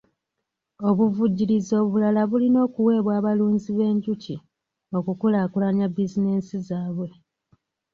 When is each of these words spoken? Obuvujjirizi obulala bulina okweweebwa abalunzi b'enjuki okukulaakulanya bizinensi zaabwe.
Obuvujjirizi 0.89 1.73
obulala 1.83 2.21
bulina 2.29 2.59
okweweebwa 2.65 3.11
abalunzi 3.19 3.69
b'enjuki 3.77 4.35
okukulaakulanya 4.97 5.85
bizinensi 5.95 6.55
zaabwe. 6.67 7.09